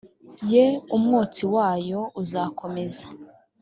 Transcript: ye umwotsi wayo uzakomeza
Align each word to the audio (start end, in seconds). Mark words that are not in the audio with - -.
ye 0.51 0.65
umwotsi 0.95 1.43
wayo 1.53 2.01
uzakomeza 2.21 3.05